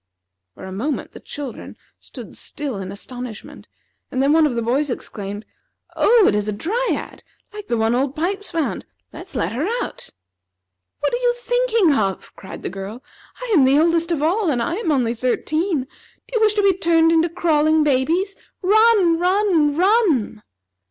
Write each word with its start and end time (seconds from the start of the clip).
For 0.55 0.65
a 0.65 0.71
moment 0.71 1.11
the 1.11 1.19
children 1.19 1.77
stood 1.99 2.35
still 2.35 2.77
in 2.77 2.91
astonishment, 2.91 3.67
and 4.09 4.19
then 4.19 4.33
one 4.33 4.47
of 4.47 4.55
the 4.55 4.63
boys 4.63 4.89
exclaimed: 4.89 5.45
"Oh, 5.95 6.25
it 6.27 6.33
is 6.33 6.47
a 6.47 6.51
Dryad, 6.51 7.21
like 7.53 7.67
the 7.67 7.77
one 7.77 7.93
Old 7.93 8.15
Pipes 8.15 8.49
found! 8.49 8.83
Let's 9.13 9.35
let 9.35 9.51
her 9.51 9.67
out!" 9.83 10.09
"What 11.01 11.13
are 11.13 11.17
you 11.17 11.35
thinking 11.37 11.93
of?" 11.93 12.35
cried 12.35 12.63
the 12.63 12.67
girl. 12.69 13.03
"I 13.43 13.51
am 13.55 13.63
the 13.63 13.77
oldest 13.77 14.11
of 14.11 14.23
all, 14.23 14.49
and 14.49 14.59
I 14.59 14.77
am 14.77 14.91
only 14.91 15.13
thirteen. 15.13 15.81
Do 15.83 16.31
you 16.33 16.41
wish 16.41 16.55
to 16.55 16.63
be 16.63 16.73
turned 16.75 17.11
into 17.11 17.29
crawling 17.29 17.83
babies? 17.83 18.35
Run! 18.63 19.19
run! 19.19 19.75
run!" 19.77 20.41